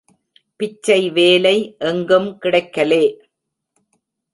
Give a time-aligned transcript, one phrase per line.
[0.55, 1.75] பிச்சை வேலை
[1.79, 3.03] எங்கும் கிடைக்கலே.